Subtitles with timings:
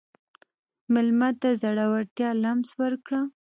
[0.93, 3.21] مېلمه ته د زړورتیا لمس ورکړه.